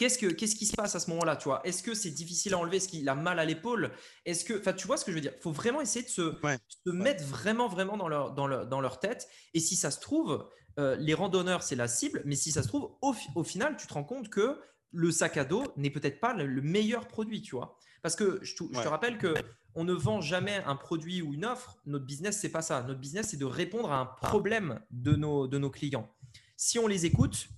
[0.00, 1.60] Qu'est-ce, que, qu'est-ce qui se passe à ce moment-là, tu vois?
[1.62, 2.78] Est-ce que c'est difficile à enlever?
[2.78, 3.90] Est-ce qu'il a mal à l'épaule?
[4.24, 5.34] Est-ce que, enfin, tu vois ce que je veux dire?
[5.36, 6.32] Il faut vraiment essayer de se,
[6.86, 9.28] se mettre vraiment, vraiment dans leur, dans, leur, dans leur tête.
[9.52, 12.68] Et si ça se trouve, euh, les randonneurs, c'est la cible, mais si ça se
[12.68, 14.58] trouve, au, au, final, tu te rends compte que
[14.90, 17.76] le sac à dos n'est peut-être pas le, meilleur produit, tu vois?
[18.00, 19.34] Parce que je, te rappelle que
[19.74, 21.76] on ne vend jamais un produit ou une offre.
[21.84, 22.82] Notre business, c'est pas ça.
[22.84, 26.10] Notre business, c'est de répondre à un problème de nos, de nos clients.
[26.56, 27.48] Si on les écoute,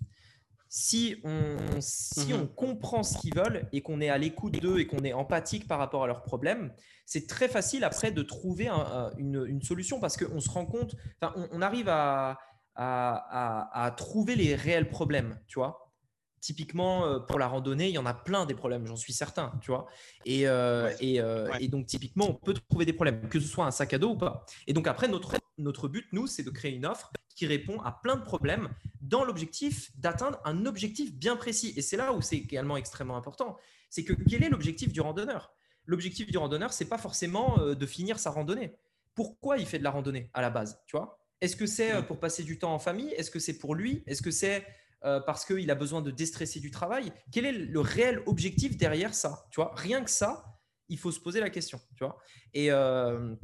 [0.75, 2.49] si on, si on mhm.
[2.55, 5.79] comprend ce qu'ils veulent et qu'on est à l'écoute d'eux et qu'on est empathique par
[5.79, 6.73] rapport à leurs problèmes,
[7.05, 8.71] c'est très facile après de trouver
[9.19, 12.39] une, une, solution parce qu'on se rend compte, on, on arrive à,
[12.75, 15.93] à, à, trouver les réels problèmes, tu vois.
[16.41, 19.53] Typiquement, euh, pour la randonnée, il y en a plein des problèmes, j'en suis certain,
[19.61, 19.89] tu vois.
[20.25, 23.67] Et, euh, et, euh, et, donc, typiquement, on peut trouver des problèmes, que ce soit
[23.67, 24.47] un sac à dos ou pas.
[24.67, 27.93] Et donc, après, notre, notre but, nous, c'est de créer une offre qui répond à
[27.93, 28.69] plein de problèmes
[29.01, 31.73] dans l'objectif d'atteindre un objectif bien précis.
[31.77, 33.57] Et c'est là où c'est également extrêmement important.
[33.89, 35.55] C'est que quel est l'objectif du randonneur?
[35.87, 38.77] L'objectif du randonneur, c'est pas forcément de finir sa randonnée.
[39.15, 41.19] Pourquoi il fait de la randonnée à la base, tu vois?
[41.41, 43.13] Est-ce que c'est pour passer du temps en famille?
[43.15, 44.05] Est-ce que c'est pour lui?
[44.07, 44.65] Est-ce que c'est
[45.05, 47.13] euh, parce qu'il a besoin de déstresser du travail?
[47.33, 49.47] Quel est le réel objectif derrière ça?
[49.51, 51.81] Tu vois, rien que ça, il faut se poser la question.
[51.97, 52.17] Tu vois,
[52.55, 53.35] et euh,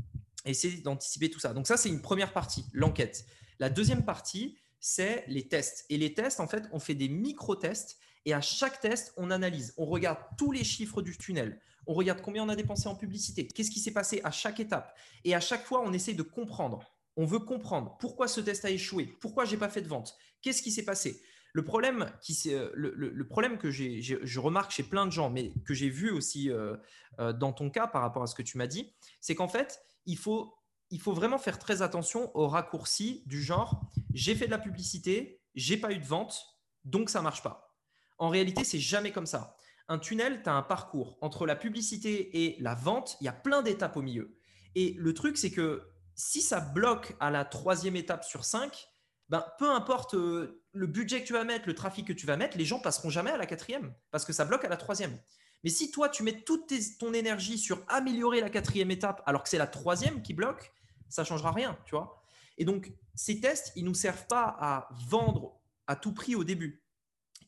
[0.44, 1.53] essayer d'anticiper tout ça.
[1.53, 3.27] Donc ça, c'est une première partie, l'enquête.
[3.59, 5.85] La deuxième partie, c'est les tests.
[5.90, 7.98] Et les tests, en fait, on fait des micro-tests.
[8.24, 12.20] Et à chaque test, on analyse, on regarde tous les chiffres du tunnel, on regarde
[12.20, 14.94] combien on a dépensé en publicité, qu'est-ce qui s'est passé à chaque étape.
[15.24, 16.83] Et à chaque fois, on essaye de comprendre.
[17.16, 20.62] On veut comprendre pourquoi ce test a échoué, pourquoi j'ai pas fait de vente, qu'est-ce
[20.62, 21.22] qui s'est passé.
[21.52, 25.74] Le problème, qui, euh, le, problème que je remarque chez plein de gens, mais que
[25.74, 26.76] j'ai vu aussi euh,
[27.18, 29.80] euh, dans ton cas par rapport à ce que tu m'as dit, c'est qu'en fait,
[30.06, 30.54] il faut,
[30.90, 33.82] il faut vraiment faire très attention aux raccourcis du genre
[34.12, 37.76] j'ai fait de la publicité, j'ai pas eu de vente, donc ça marche pas.
[38.18, 39.56] En réalité, c'est jamais comme ça.
[39.88, 41.16] Un tunnel, tu as un parcours.
[41.20, 44.38] Entre la publicité et la vente, il y a plein d'étapes au milieu.
[44.74, 48.88] Et le truc, c'est que si ça bloque à la troisième étape sur cinq,
[49.28, 52.36] ben, peu importe euh, le budget que tu vas mettre, le trafic que tu vas
[52.36, 55.18] mettre, les gens passeront jamais à la quatrième parce que ça bloque à la troisième.
[55.64, 59.48] Mais si toi, tu mets toute ton énergie sur améliorer la quatrième étape alors que
[59.48, 60.72] c'est la troisième qui bloque,
[61.08, 62.22] ça changera rien, tu vois.
[62.58, 66.84] Et donc, ces tests, ils nous servent pas à vendre à tout prix au début.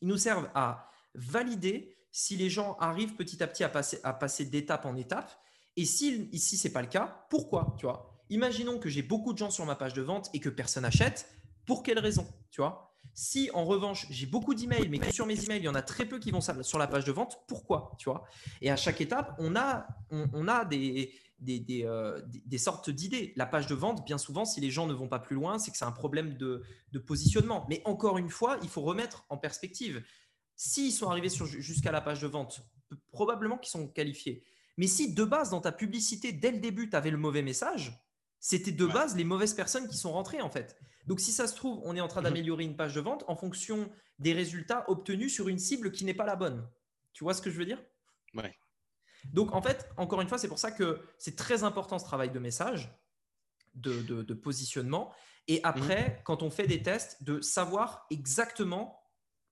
[0.01, 4.13] Ils nous servent à valider si les gens arrivent petit à petit à passer, à
[4.13, 5.31] passer d'étape en étape.
[5.77, 8.21] Et si ici, ce n'est pas le cas, pourquoi tu vois?
[8.29, 11.27] Imaginons que j'ai beaucoup de gens sur ma page de vente et que personne n'achète.
[11.65, 12.61] Pour quelle raison Tu
[13.13, 15.81] Si en revanche, j'ai beaucoup d'emails, mais que sur mes emails, il y en a
[15.81, 18.09] très peu qui vont sur la page de vente, pourquoi Tu
[18.61, 20.27] Et à chaque étape, on a, euh,
[21.39, 23.33] des, sortes d'idées.
[23.35, 25.71] La page de vente, bien souvent, si les gens ne vont pas plus loin, c'est
[25.71, 27.65] que c'est un problème de, de, positionnement.
[27.69, 30.03] Mais encore une fois, il faut remettre en perspective.
[30.55, 32.61] S'ils sont arrivés jusqu'à la page de vente,
[33.11, 34.43] probablement qu'ils sont qualifiés.
[34.77, 37.99] Mais si de base, dans ta publicité, dès le début, tu avais le mauvais message,
[38.41, 40.75] c'était de base les mauvaises personnes qui sont rentrées en fait.
[41.05, 42.25] Donc si ça se trouve, on est en train mhm.
[42.25, 46.13] d'améliorer une page de vente en fonction des résultats obtenus sur une cible qui n'est
[46.13, 46.67] pas la bonne.
[47.13, 47.81] Tu vois ce que je veux dire?
[48.33, 48.53] Ouais.
[49.31, 52.31] Donc en fait, encore une fois, c'est pour ça que c'est très important ce travail
[52.31, 52.91] de message,
[53.75, 55.13] de, positionnement.
[55.47, 56.15] Et après, mhm.
[56.25, 58.99] quand on fait des tests, de savoir exactement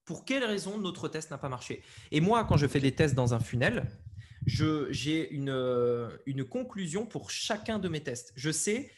[0.04, 1.84] pour quelles raisons notre test n'a pas marché.
[2.10, 3.88] Et moi, quand je fais des tests dans un funnel,
[4.50, 8.34] j'ai une, euh, une conclusion pour chacun de mes tests.
[8.36, 8.92] Je sais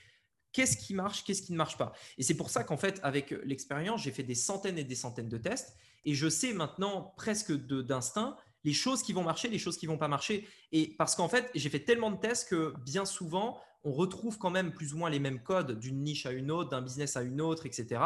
[0.51, 1.93] qu'est-ce qui marche, qu'est-ce qui ne marche pas.
[2.17, 5.29] Et c'est pour ça qu'en fait, avec l'expérience, j'ai fait des centaines et des centaines
[5.29, 9.77] de tests et je sais maintenant presque d'instinct les choses qui vont marcher, les choses
[9.77, 10.47] qui vont pas marcher.
[10.71, 14.51] Et parce qu'en fait, j'ai fait tellement de tests que bien souvent, on retrouve quand
[14.51, 17.23] même plus ou moins les mêmes codes d'une niche à une autre, d'un business à
[17.23, 18.01] une autre, etc.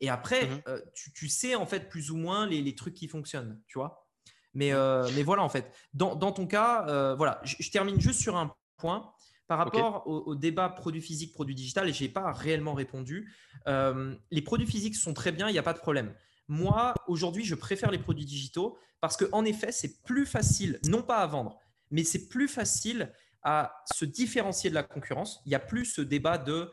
[0.00, 0.80] Et après, mmh euh,
[1.14, 4.08] tu, sais en fait plus ou moins les, les trucs qui fonctionnent, tu vois.
[4.54, 8.20] Mais, euh, mais voilà, en fait, dans, dans ton cas, euh, voilà, je, termine juste
[8.20, 9.12] sur un point.
[9.48, 13.30] Par rapport au, débat produit physique, produit digital, et je n'ai pas réellement répondu,
[13.66, 16.14] euh, les produits physiques sont très bien, il n'y a pas de problème.
[16.48, 21.18] Moi, aujourd'hui, je préfère les produits digitaux parce qu'en effet, c'est plus facile, non pas
[21.18, 21.58] à vendre,
[21.90, 23.12] mais c'est plus facile
[23.42, 25.42] à se différencier de la concurrence.
[25.44, 26.72] Il n'y a plus ce débat de,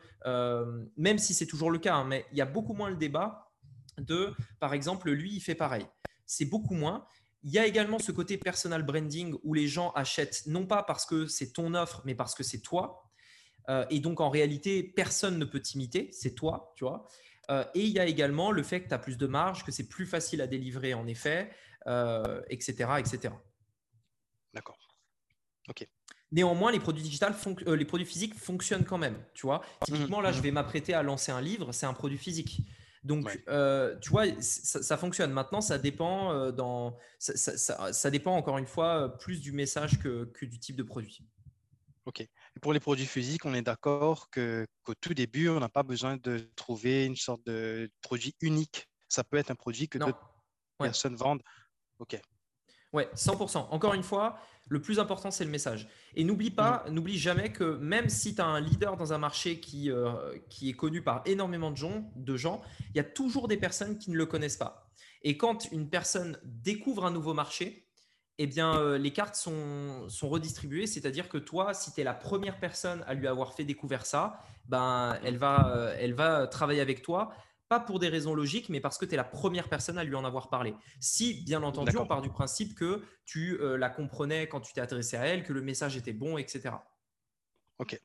[0.96, 3.50] même si c'est toujours le cas, hein, mais il y a beaucoup moins le débat
[3.98, 5.86] de, par exemple, lui, il fait pareil.
[6.24, 7.04] C'est beaucoup moins.
[7.42, 11.06] Il y a également ce côté personal branding où les gens achètent non pas parce
[11.06, 13.10] que c'est ton offre, mais parce que c'est toi.
[13.68, 17.06] Euh, et donc, en réalité, personne ne peut t'imiter, c'est toi, tu vois.
[17.50, 19.72] Euh, et il y a également le fait que tu as plus de marge, que
[19.72, 21.50] c'est plus facile à délivrer en effet,
[21.86, 23.34] euh, etc., etc.
[24.52, 24.78] D'accord.
[25.68, 25.86] OK.
[26.32, 27.34] Néanmoins, les produits digitales,
[27.66, 29.16] les produits physiques fonctionnent quand même.
[29.34, 30.42] Tu vois, typiquement là, je mmh.
[30.42, 32.60] vais m'apprêter à lancer un livre, c'est un produit physique.
[33.02, 35.32] Donc, euh, tu vois, ça, fonctionne.
[35.32, 40.24] Maintenant, ça dépend, euh, dans, ça, dépend encore une fois euh, plus du message que,
[40.24, 41.24] que du type de produit.
[42.04, 42.20] OK.
[42.20, 46.18] Et pour les produits physiques, on est d'accord qu'au tout début, on n'a pas besoin
[46.18, 48.86] de trouver une sorte de produit unique.
[49.08, 50.20] Ça peut être un produit que d'autres
[50.78, 51.42] personnes vendent.
[51.98, 52.20] OK.
[52.92, 53.68] Ouais, 100%.
[53.70, 55.88] Encore une fois, le plus important, c'est le message.
[56.14, 56.92] Et n'oublie pas, mm.
[56.92, 60.12] n'oublie jamais que même si tu as un leader dans un marché qui, euh,
[60.48, 62.62] qui est connu par énormément de gens, de gens,
[62.94, 64.90] il y a toujours des personnes qui ne le connaissent pas.
[65.22, 67.86] Et quand une personne découvre un nouveau marché,
[68.38, 70.86] eh bien, euh, les cartes sont, sont redistribuées.
[70.86, 74.38] C'est-à-dire que toi, si tu es la première personne à lui avoir fait découvrir ça,
[74.66, 77.32] ben, elle, va, euh, elle va travailler avec toi
[77.70, 80.16] pas pour des raisons logiques, mais parce que tu es la première personne à lui
[80.16, 80.74] en avoir parlé.
[80.98, 84.80] Si, bien entendu, on part du principe que tu euh, la comprenais quand tu t'es
[84.80, 86.74] adressé à elle, que le message était bon, etc.
[87.78, 87.98] Ok.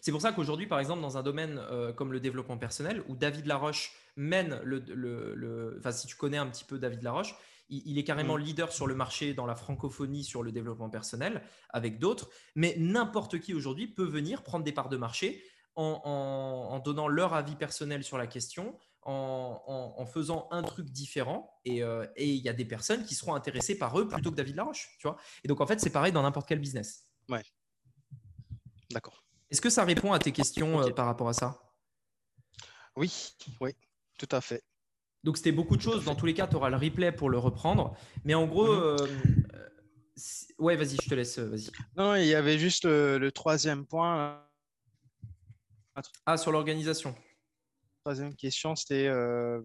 [0.00, 3.14] C'est pour ça qu'aujourd'hui, par exemple, dans un domaine euh, comme le développement personnel, où
[3.14, 7.34] David Laroche mène le, le, Enfin, si tu connais un petit peu David Laroche,
[7.68, 8.40] il, est carrément mm.
[8.40, 12.30] leader sur le marché dans la francophonie sur le développement personnel avec d'autres.
[12.54, 15.42] Mais n'importe qui aujourd'hui peut venir prendre des parts de marché
[15.76, 21.60] en, donnant leur avis personnel sur la question, en, faisant un truc différent.
[21.68, 24.56] Euh, et il y a des personnes qui seront intéressées par eux plutôt que David
[24.56, 24.96] Laroche.
[24.98, 27.06] Tu vois et donc, en fait, c'est pareil dans n'importe quel business.
[27.28, 27.42] Ouais.
[28.90, 29.24] D'accord.
[29.50, 31.62] Est-ce que ça répond à tes questions euh, par rapport à ça?
[32.96, 33.72] Oui, oui,
[34.18, 34.64] tout à fait.
[35.22, 36.04] Donc, c'était beaucoup de choses.
[36.04, 37.96] Dans tous les cas, tu auras le replay pour le reprendre.
[38.24, 38.96] Mais en gros, euh,
[40.58, 41.38] ouais, vas-y, je te laisse.
[41.38, 41.70] Vas-y.
[41.96, 44.45] Non, il y avait juste le troisième point
[46.26, 47.14] ah, sur l'organisation.
[48.04, 49.60] Troisième question, c'était, euh,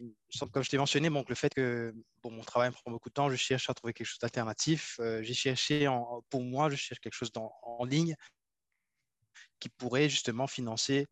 [0.51, 3.29] comme je t'ai mentionné, le fait que bon, mon travail me prend beaucoup de temps,
[3.29, 4.99] je cherche à trouver quelque chose d'alternatif.
[4.99, 8.15] Euh, j'ai cherché, en, pour moi, je cherche quelque chose en ligne
[9.59, 11.05] qui pourrait justement financer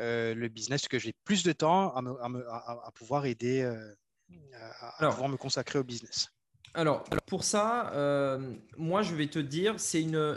[0.00, 3.62] euh, le business, que j'ai plus de temps à, pouvoir aider,
[4.52, 6.30] à, pouvoir me consacrer au business.
[6.74, 7.92] Alors, pour ça,
[8.76, 10.36] moi, je vais te dire, c'est une,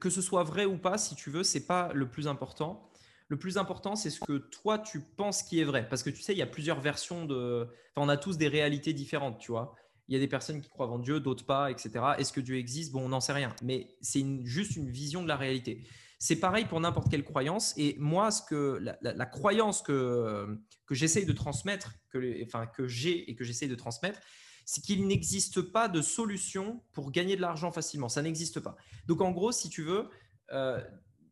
[0.00, 2.91] que ce soit vrai ou pas, si tu veux, c'est pas le plus important.
[3.32, 5.88] Le plus important, c'est ce que toi, tu penses qui est vrai.
[5.88, 7.66] Parce que tu sais, il y a plusieurs versions de.
[7.96, 9.74] Enfin, on a tous des réalités différentes, tu vois.
[10.06, 11.92] Il y a des personnes qui croient en Dieu, d'autres pas, etc.
[12.18, 12.92] Est-ce que Dieu existe?
[12.92, 13.56] Bon, on n'en sait rien.
[13.62, 15.82] Mais c'est juste une vision de la réalité.
[16.18, 17.72] C'est pareil pour n'importe quelle croyance.
[17.78, 23.30] Et moi, ce que, la, croyance que, que j'essaye de transmettre, que, enfin, que j'ai
[23.30, 24.20] et que j'essaye de transmettre,
[24.66, 28.10] c'est qu'il n'existe pas de solution pour gagner de l'argent facilement.
[28.10, 28.76] Ça n'existe pas.
[29.06, 30.10] Donc, en gros, si tu veux,
[30.52, 30.82] euh,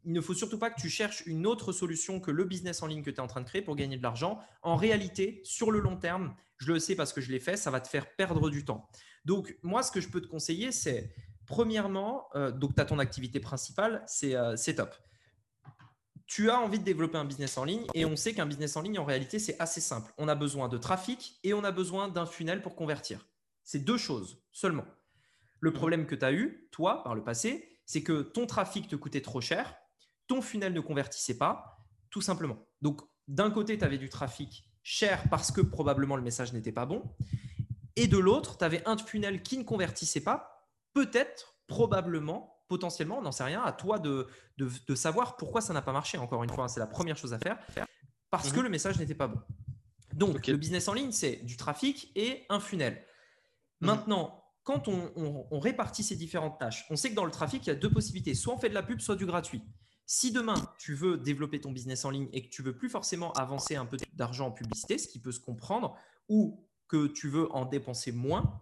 [0.05, 2.87] il ne faut surtout pas que tu cherches une autre solution que le business en
[2.87, 4.41] ligne que tu es en train de créer pour gagner de l'argent.
[4.63, 7.71] En réalité, sur le long terme, je le sais parce que je l'ai fait, ça
[7.71, 8.89] va te faire perdre du temps.
[9.25, 11.15] Donc, moi, ce que je peux te conseiller, c'est
[11.47, 14.95] premièrement, euh, donc tu as ton activité principale, euh, c'est top.
[16.27, 18.83] Tu as envie de développer un business en ligne et on sait qu'un business en
[18.83, 20.13] ligne, en réalité, c'est assez simple.
[20.17, 23.27] On a besoin de trafic et on a besoin d'un funnel pour convertir.
[23.65, 24.87] C'est deux choses seulement.
[25.59, 28.95] Le problème que tu as eu, toi, par le passé, c'est que ton trafic te
[28.95, 29.75] coûtait trop cher
[30.31, 32.57] ton funnel ne convertissait pas, tout simplement.
[32.83, 36.87] Donc, d'un côté, tu avais du trafic cher parce que probablement le message n'était pas
[36.87, 37.03] bon.
[37.97, 43.23] Et de l'autre, tu avais un funnel qui ne convertissait pas, peut-être, probablement, potentiellement, on
[43.23, 46.17] n'en sait rien, à toi de, de, savoir pourquoi ça n'a pas marché.
[46.17, 47.59] Encore une fois, c'est la première chose à faire,
[48.31, 48.63] parce que mhm.
[48.63, 49.41] le message n'était pas bon.
[50.13, 53.05] Donc, le business en ligne, c'est du trafic et un funnel.
[53.81, 53.87] Mhm.
[53.89, 55.13] Maintenant, quand on,
[55.51, 57.91] on, répartit ces différentes tâches, on sait que dans le trafic, il y a deux
[57.91, 58.37] possibilités.
[58.37, 59.65] Soit on fait de la pub, soit du gratuit.
[60.13, 63.33] Si demain, tu veux développer ton business en ligne et que tu veux plus forcément
[63.35, 65.97] avancer un peu d'argent en publicité, ce qui peut se comprendre,
[66.29, 68.61] ou que tu veux en dépenser moins,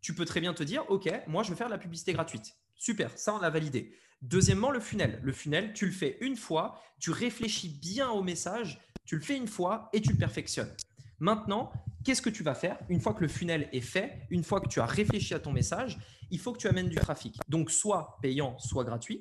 [0.00, 2.56] tu peux très bien te dire, OK, moi, je veux faire de la publicité gratuite.
[2.76, 3.94] Super, ça, on l'a validé.
[4.22, 5.20] Deuxièmement, le funnel.
[5.22, 9.36] Le funnel, tu le fais une fois, tu réfléchis bien au message, tu le fais
[9.36, 10.74] une fois et tu le perfectionnes.
[11.18, 11.72] Maintenant,
[12.06, 14.68] qu'est-ce que tu vas faire Une fois que le funnel est fait, une fois que
[14.68, 15.98] tu as réfléchi à ton message,
[16.30, 17.38] il faut que tu amènes du trafic.
[17.50, 19.20] Donc, soit payant, soit gratuit.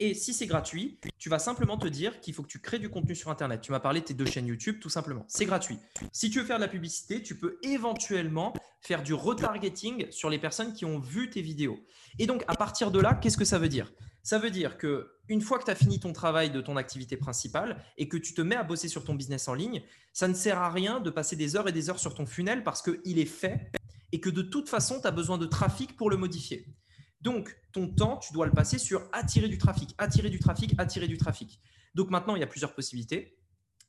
[0.00, 2.88] Et si c'est gratuit, tu vas simplement te dire qu'il faut que tu crées du
[2.88, 3.60] contenu sur Internet.
[3.60, 5.24] Tu m'as parlé de tes deux chaînes YouTube, tout simplement.
[5.28, 5.78] C'est gratuit.
[6.12, 10.38] Si tu veux faire de la publicité, tu peux éventuellement faire du retargeting sur les
[10.38, 11.78] personnes qui ont vu tes vidéos.
[12.18, 13.92] Et donc, à partir de là, qu'est-ce que ça veut dire?
[14.24, 17.16] Ça veut dire que une fois que tu as fini ton travail de ton activité
[17.16, 20.34] principale et que tu te mets à bosser sur ton business en ligne, ça ne
[20.34, 23.18] sert à rien de passer des heures et des heures sur ton funnel parce qu'il
[23.18, 23.70] est fait
[24.12, 26.66] et que de toute façon, tu as besoin de trafic pour le modifier.
[27.24, 31.08] Donc, ton temps, tu dois le passer sur attirer du trafic, attirer du trafic, attirer
[31.08, 31.58] du trafic.
[31.94, 33.38] Donc maintenant, il y a plusieurs possibilités.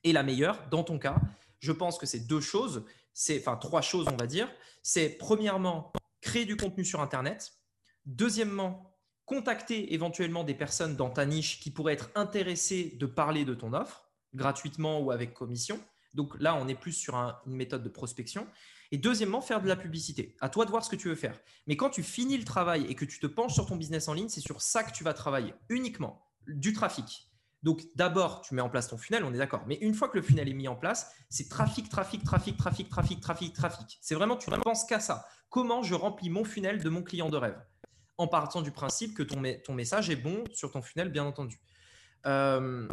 [0.06, 1.18] Et la meilleure, dans ton cas,
[1.60, 4.50] je pense que c'est deux choses, c'est enfin trois choses, on va dire.
[4.84, 7.52] C'est premièrement, créer du contenu sur Internet.
[8.06, 8.96] Deuxièmement,
[9.26, 13.74] contacter éventuellement des personnes dans ta niche qui pourraient être intéressées de parler de ton
[13.74, 15.78] offre, gratuitement ou avec commission.
[16.14, 18.48] Donc là, on est plus sur une méthode de prospection.
[18.96, 20.38] Et deuxièmement, faire de la publicité.
[20.40, 21.38] À toi de voir ce que tu veux faire.
[21.68, 24.14] Mais quand tu finis le travail et que tu te penches sur ton business en
[24.14, 27.30] ligne, c'est sur ça que tu vas travailler uniquement, du trafic.
[27.62, 29.66] Donc d'abord, tu mets en place ton funnel, on est d'accord.
[29.68, 32.88] Mais une fois que le funnel est mis en place, c'est trafic, trafic, trafic, trafic,
[32.88, 33.98] trafic, trafic, trafic.
[34.00, 35.26] C'est vraiment, tu ne penses qu'à ça.
[35.50, 37.62] Comment je remplis mon funnel de mon client de rêve?
[38.18, 41.60] En partant du principe que ton, ton message est bon sur ton funnel, bien entendu.
[42.28, 42.88] Euh,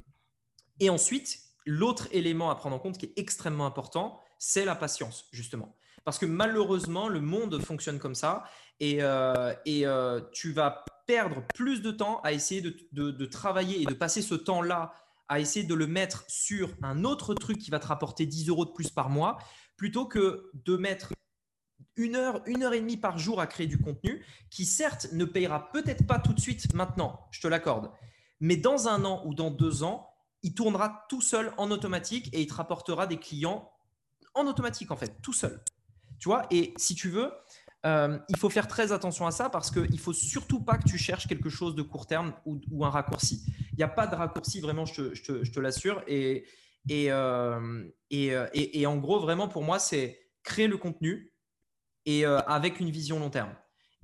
[0.81, 5.29] et ensuite, l'autre élément à prendre en compte qui est extrêmement important, c'est la patience,
[5.31, 5.77] justement.
[6.05, 8.45] Parce que malheureusement, le monde fonctionne comme ça
[8.81, 13.95] et, euh, euh, tu vas perdre plus de temps à essayer de, travailler et de
[13.95, 14.93] passer ce temps-là
[15.29, 18.65] à essayer de le mettre sur un autre truc qui va te rapporter 10 euros
[18.65, 19.39] de plus par mois,
[19.77, 21.13] plutôt que de mettre
[21.97, 25.25] une heure, une heure et demie par jour à créer du contenu, qui certes ne
[25.25, 27.91] payera peut-être pas tout de suite maintenant, je te l'accorde,
[28.41, 30.13] mais dans un an ou dans deux ans,
[30.43, 33.71] il tournera tout seul en automatique et il te rapportera des clients
[34.35, 35.63] en automatique en fait, tout seul.
[36.23, 37.33] Tu vois, et si tu veux,
[37.85, 40.89] euh, il faut faire très attention à ça parce qu'il ne faut surtout pas que
[40.89, 43.43] tu cherches quelque chose de court terme ou, un raccourci.
[43.73, 46.01] Il n'y a pas de raccourci, vraiment, je te, l'assure.
[46.07, 46.45] Et,
[46.91, 47.83] euh,
[48.13, 51.33] euh, et, et, en gros, vraiment, pour moi, c'est créer le contenu
[52.07, 53.53] et avec une vision long terme.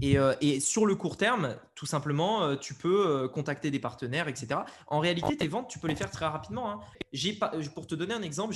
[0.01, 4.61] Et, sur le court terme, tout simplement, tu peux contacter des partenaires, etc.
[4.87, 6.71] En réalité, tes ventes, tu peux les faire très rapidement.
[6.71, 6.81] Hein.
[7.41, 8.55] Pas, pour te donner un exemple,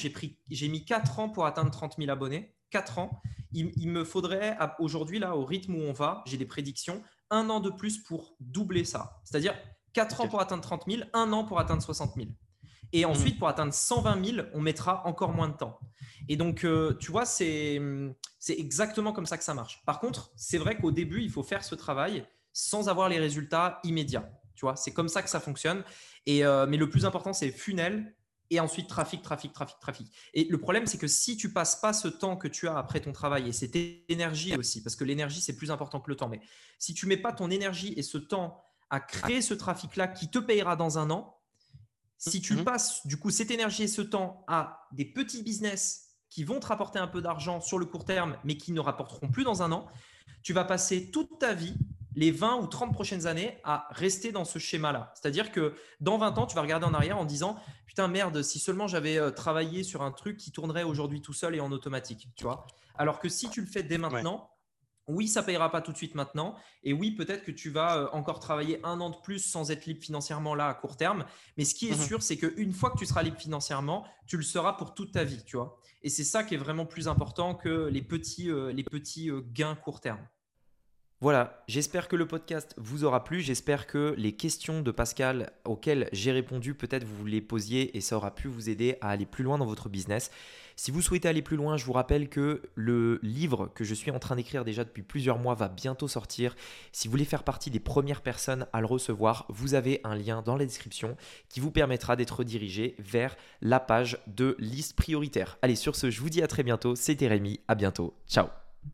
[0.50, 2.55] j'ai mis 4 ans pour atteindre 30 000 abonnés.
[2.70, 3.22] 4 ans.
[3.52, 7.61] Il, me faudrait aujourd'hui, là, au rythme où on va, j'ai des prédictions, un an
[7.61, 9.20] de plus pour doubler ça.
[9.24, 9.55] C'est-à-dire
[9.92, 12.28] 4 ans pour atteindre 30 000, un an pour atteindre 60 000.
[12.94, 15.78] Et ensuite, pour atteindre 120 000, on mettra encore moins de temps.
[16.28, 17.81] Et donc, euh, tu vois, c'est
[18.48, 19.83] exactement comme ça que ça marche.
[19.85, 23.81] Par contre, c'est vrai qu'au début, il faut faire ce travail sans avoir les résultats
[23.85, 24.28] immédiats.
[24.55, 25.85] Tu vois, c'est comme ça que ça fonctionne.
[26.26, 28.14] Et, euh, mais le plus important, c'est funnel
[28.50, 30.12] et ensuite trafic, trafic, trafic, trafic.
[30.35, 33.00] Et le problème, c'est que si tu passes pas ce temps que tu as après
[33.00, 33.76] ton travail et cette
[34.09, 36.40] énergie aussi, parce que l'énergie, c'est plus important que le temps, mais
[36.78, 40.38] si tu mets pas ton énergie et ce temps à créer ce trafic-là qui te
[40.38, 41.38] payera dans un an,
[42.18, 42.64] si tu mhm.
[42.64, 46.01] passes du coup cette énergie et ce temps à des petits business
[46.32, 49.28] qui vont te rapporter un peu d'argent sur le court terme, mais qui ne rapporteront
[49.28, 49.86] plus dans un an,
[50.42, 51.74] tu vas passer toute ta vie
[52.14, 55.12] les 20 ou 30 prochaines années à rester dans ce schéma-là.
[55.14, 58.58] C'est-à-dire que dans 20 ans, tu vas regarder en arrière en disant Putain, merde, si
[58.58, 62.28] seulement j'avais euh, travaillé sur un truc qui tournerait aujourd'hui tout seul et en automatique.
[62.34, 62.66] Tu vois
[62.96, 64.48] Alors que si tu le fais dès maintenant,
[65.08, 66.54] oui, ça payera pas tout de suite maintenant.
[66.82, 69.84] Et oui, peut-être que tu vas euh, encore travailler un an de plus sans être
[69.84, 71.26] libre financièrement là à court terme.
[71.58, 74.38] Mais ce qui est mmh sûr, c'est qu'une fois que tu seras libre financièrement, tu
[74.38, 75.44] le seras pour toute ta vie.
[75.44, 78.84] Tu vois Et c'est ça qui est vraiment plus important que les petits, euh, les
[78.84, 80.26] petits gains court terme.
[81.22, 83.42] Voilà, j'espère que le podcast vous aura plu.
[83.42, 88.16] J'espère que les questions de Pascal auxquelles j'ai répondu, peut-être vous les posiez et ça
[88.16, 90.32] aura pu vous aider à aller plus loin dans votre business.
[90.74, 94.11] Si vous souhaitez aller plus loin, je vous rappelle que le livre que je suis
[94.11, 96.56] en train d'écrire déjà depuis plusieurs mois va bientôt sortir.
[96.90, 100.42] Si vous voulez faire partie des premières personnes à le recevoir, vous avez un lien
[100.42, 101.16] dans la description
[101.48, 105.56] qui vous permettra d'être dirigé vers la page de liste prioritaire.
[105.62, 106.96] Allez, sur ce, je vous dis à très bientôt.
[106.96, 108.12] C'était Rémi, à bientôt.
[108.26, 108.48] Ciao